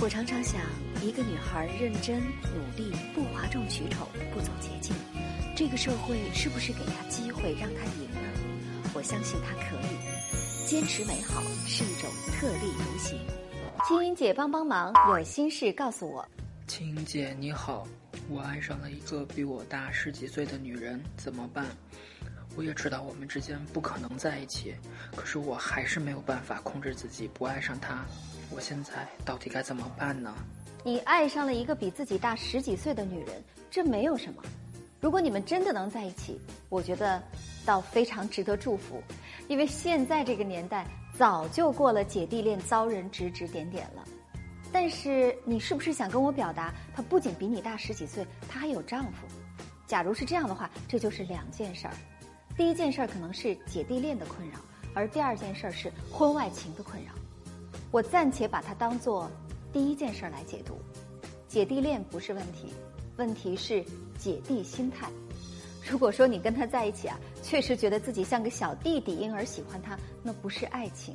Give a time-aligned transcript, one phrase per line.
[0.00, 0.60] 我常常想，
[1.02, 4.94] 一个女孩认真努力，不哗众取宠，不走捷径，
[5.56, 8.20] 这个社会是不是给她机会让她赢呢？
[8.94, 10.68] 我相信她可以。
[10.68, 13.18] 坚持美好是一种特立独行。
[13.88, 16.26] 青音姐帮帮忙，有心事告诉我。
[16.68, 17.84] 青音姐你好，
[18.30, 21.66] 我爱上了一个比我大十几岁的女人，怎么办？
[22.58, 24.74] 我也知道我们之间不可能在一起，
[25.14, 28.04] 可是我还是没有办法控制自己不爱上她。
[28.50, 30.34] 我现在到底该怎么办呢？
[30.82, 34.42] 你爱上了一个比自己大十几岁的女人，这没有什么。
[35.00, 37.22] 如果你们真的能在一起，我觉得
[37.64, 39.00] 倒非常值得祝福，
[39.46, 40.84] 因为现在这个年代
[41.16, 44.02] 早就过了姐弟恋遭人指指点点了。
[44.72, 49.28] 但是你是不是想跟我表达，她不仅比你大十几岁，她还有丈夫？
[49.86, 51.94] 假如是这样的话，这就是两件事儿。
[52.58, 54.58] 第一件事儿可能是姐弟恋的困扰，
[54.92, 57.12] 而第二件事儿是婚外情的困扰。
[57.92, 59.30] 我暂且把它当做
[59.72, 60.76] 第一件事儿来解读。
[61.46, 62.72] 姐弟恋不是问题，
[63.16, 63.84] 问题是
[64.18, 65.08] 姐弟心态。
[65.88, 71.14] 如果说你跟他在一起啊，确实觉得自己像个小弟弟，因而喜欢他，那不是爱情，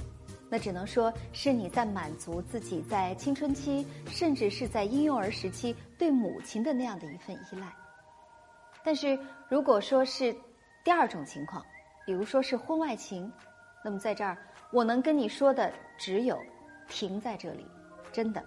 [0.49, 7.67] 那只能说是你在满足自己在青春期，甚至是在婴幼儿时期对母亲的那样的一份依赖。
[8.81, 9.19] 但是
[9.49, 10.33] 如果说是，
[10.83, 11.65] 第二种情况，
[12.05, 13.31] 比如说是婚外情，
[13.83, 14.37] 那么在这儿
[14.69, 16.37] 我能跟你说的只有
[16.89, 17.65] 停在这里，
[18.11, 18.43] 真的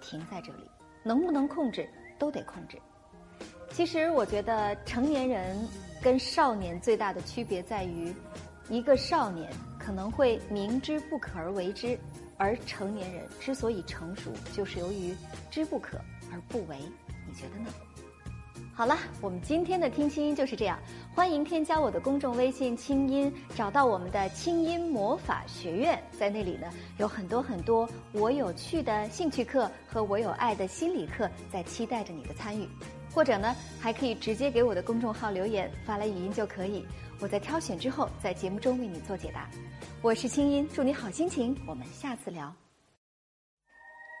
[0.00, 0.70] 停在这里，
[1.02, 1.88] 能不能控制
[2.20, 2.78] 都得控制。
[3.72, 5.56] 其实我觉得成年人
[6.00, 8.14] 跟少年最大的区别在于，
[8.68, 11.98] 一个少年可能会明知不可而为之，
[12.36, 15.16] 而成年人之所以成熟，就是由于
[15.50, 15.98] 知不可
[16.30, 16.76] 而不为。
[17.26, 17.70] 你觉得呢？
[18.74, 20.78] 好了，我们今天的听清音就是这样。
[21.14, 32.66] 欢迎添加我的公众微信“清音”，找到我们的清音魔法学院，在那里呢有很多很多我有趣的兴趣课和我有爱的心理课，在期待着你的参与。
[33.14, 36.82] 或者呢，还可以直接给我的公众号留言，发来语音就可以。
[37.20, 39.50] 我在挑选之后，在节目中为你做解答。
[40.00, 41.54] 我是清音，祝你好心情。
[41.66, 42.50] 我们下次聊。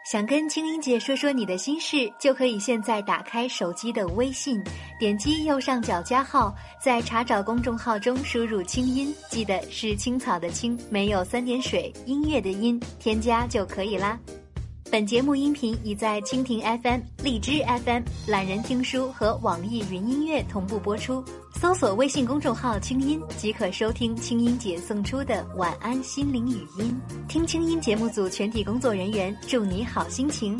[0.04, 4.60] 想跟青音姐说说你的心事，就可以现在打开手机的微信，
[4.98, 6.52] 点击右上角加号，
[6.82, 14.18] 在查找公众号中输入“青音”，记得是青草的青，没有三点水，音乐的音，添加就可以啦。
[14.90, 21.24] 本节目音频已在蜻蜓 FM、荔枝 FM、懒人听书和网易云音乐同步播出。
[21.54, 27.00] 搜索微信公众号“清音”即可收听清音姐送出的晚安心灵语音。
[27.28, 27.41] 听
[27.82, 30.56] 节目组全体工作人员祝你好心情。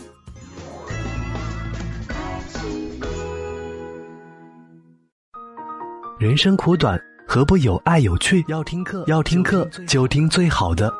[6.18, 8.44] 人生苦短，何不有爱有趣？
[8.48, 10.92] 要听课，要听课就听最好的。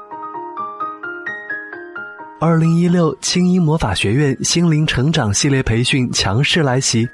[2.40, 7.04] 二零一六青音魔法学院心灵成长系列培训强势来袭。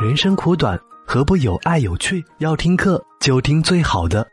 [0.00, 0.76] 人生苦短，
[1.06, 2.24] 何不有爱有趣？
[2.38, 4.26] 要听课就听最好的。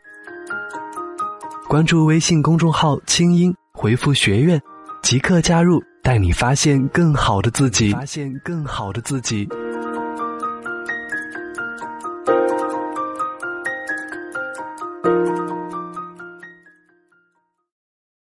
[1.69, 4.59] 关注微信公众号“清音”，回复“学院”，
[5.03, 7.91] 即刻加入，带你发现更好的自己。
[7.91, 9.47] 发现更好的自己。